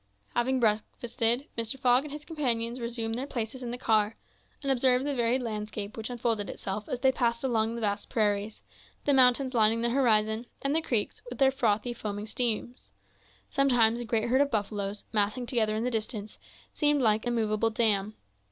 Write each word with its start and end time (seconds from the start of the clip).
Having 0.35 0.59
breakfasted, 0.61 1.45
Mr. 1.55 1.77
Fogg 1.77 2.05
and 2.05 2.11
his 2.11 2.25
companions 2.25 2.79
resumed 2.79 3.13
their 3.13 3.27
places 3.27 3.61
in 3.61 3.69
the 3.69 3.77
car, 3.77 4.15
and 4.63 4.71
observed 4.71 5.05
the 5.05 5.13
varied 5.13 5.43
landscape 5.43 5.95
which 5.95 6.09
unfolded 6.09 6.49
itself 6.49 6.89
as 6.89 7.01
they 7.01 7.11
passed 7.11 7.43
along 7.43 7.75
the 7.75 7.81
vast 7.81 8.09
prairies, 8.09 8.63
the 9.05 9.13
mountains 9.13 9.53
lining 9.53 9.81
the 9.81 9.91
horizon, 9.91 10.47
and 10.63 10.75
the 10.75 10.81
creeks, 10.81 11.21
with 11.29 11.37
their 11.37 11.51
frothy, 11.51 11.93
foaming 11.93 12.25
streams. 12.25 12.89
Sometimes 13.51 13.99
a 13.99 14.05
great 14.05 14.27
herd 14.29 14.41
of 14.41 14.49
buffaloes, 14.49 15.05
massing 15.13 15.45
together 15.45 15.75
in 15.75 15.83
the 15.83 15.91
distance, 15.91 16.39
seemed 16.73 17.03
like 17.03 17.27
a 17.27 17.29
moveable 17.29 17.69
dam. 17.69 18.15